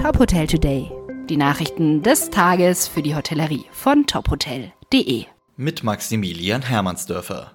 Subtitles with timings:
[0.00, 0.90] Top Hotel Today.
[1.28, 5.26] Die Nachrichten des Tages für die Hotellerie von tophotel.de.
[5.58, 7.52] Mit Maximilian Hermannsdörfer.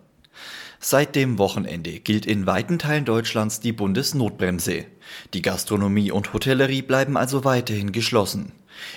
[0.87, 4.85] Seit dem Wochenende gilt in weiten Teilen Deutschlands die Bundesnotbremse.
[5.33, 8.51] Die Gastronomie und Hotellerie bleiben also weiterhin geschlossen.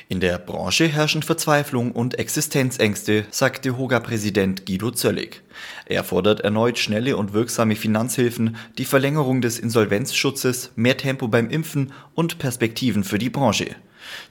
[0.07, 5.43] In der Branche herrschen Verzweiflung und Existenzängste, sagte Hoga-Präsident Guido Zöllig.
[5.87, 11.95] Er fordert erneut schnelle und wirksame Finanzhilfen, die Verlängerung des Insolvenzschutzes, mehr Tempo beim Impfen
[12.15, 13.77] und Perspektiven für die Branche.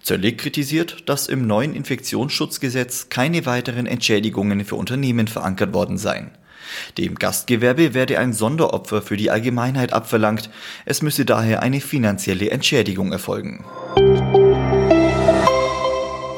[0.04, 6.30] Zöllig kritisiert, dass im neuen Infektionsschutzgesetz keine weiteren Entschädigungen für Unternehmen verankert worden seien.
[6.98, 10.50] Dem Gastgewerbe werde ein Sonderopfer für die Allgemeinheit abverlangt,
[10.86, 13.66] es müsse daher eine finanzielle Entschädigung erfolgen.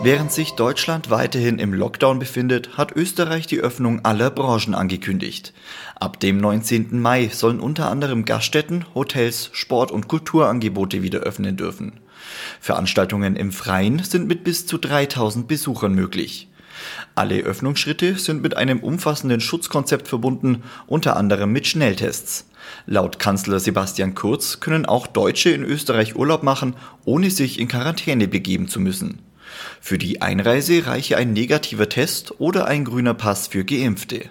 [0.01, 5.53] Während sich Deutschland weiterhin im Lockdown befindet, hat Österreich die Öffnung aller Branchen angekündigt.
[5.99, 7.01] Ab dem 19.
[7.01, 11.99] Mai sollen unter anderem Gaststätten, Hotels, Sport- und Kulturangebote wieder öffnen dürfen.
[12.61, 16.48] Veranstaltungen im Freien sind mit bis zu 3000 Besuchern möglich.
[17.15, 22.45] Alle Öffnungsschritte sind mit einem umfassenden Schutzkonzept verbunden, unter anderem mit Schnelltests.
[22.85, 28.27] Laut Kanzler Sebastian Kurz können auch Deutsche in Österreich Urlaub machen, ohne sich in Quarantäne
[28.27, 29.19] begeben zu müssen.
[29.81, 34.29] Für die Einreise reiche ein negativer Test oder ein grüner Pass für Geimpfte.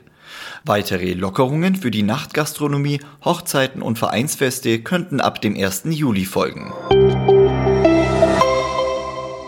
[0.65, 5.85] Weitere Lockerungen für die Nachtgastronomie, Hochzeiten und Vereinsfeste könnten ab dem 1.
[5.87, 6.73] Juli folgen.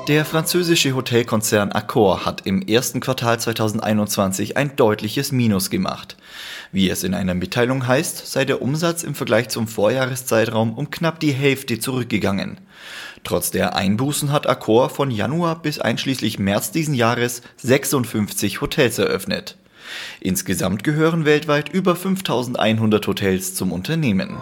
[0.08, 6.16] Der französische Hotelkonzern Accor hat im ersten Quartal 2021 ein deutliches Minus gemacht.
[6.72, 11.20] Wie es in einer Mitteilung heißt, sei der Umsatz im Vergleich zum Vorjahreszeitraum um knapp
[11.20, 12.58] die Hälfte zurückgegangen.
[13.24, 19.56] Trotz der Einbußen hat Accor von Januar bis einschließlich März diesen Jahres 56 Hotels eröffnet.
[20.20, 24.38] Insgesamt gehören weltweit über 5100 Hotels zum Unternehmen.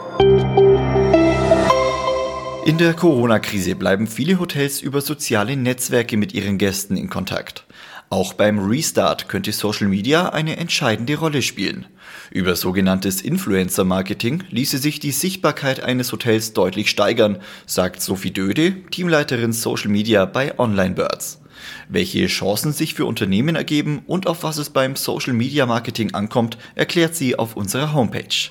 [2.69, 7.65] In der Corona-Krise bleiben viele Hotels über soziale Netzwerke mit ihren Gästen in Kontakt.
[8.11, 11.87] Auch beim Restart könnte Social Media eine entscheidende Rolle spielen.
[12.31, 19.55] Über sogenanntes Influencer-Marketing ließe sich die Sichtbarkeit eines Hotels deutlich steigern, sagt Sophie Döde, Teamleiterin
[19.55, 21.41] Social Media bei Online Birds.
[21.89, 26.59] Welche Chancen sich für Unternehmen ergeben und auf was es beim Social Media Marketing ankommt,
[26.75, 28.51] erklärt sie auf unserer Homepage.